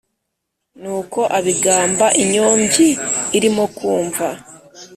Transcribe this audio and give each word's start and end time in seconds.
Nuko 0.81 1.19
abigamba 1.37 2.07
inyombyi 2.23 2.87
irimo 3.37 3.63
kumva. 3.77 4.27